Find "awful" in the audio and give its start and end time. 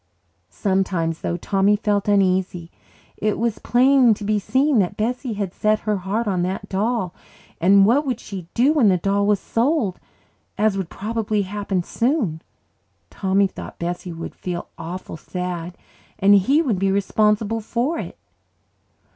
14.75-15.17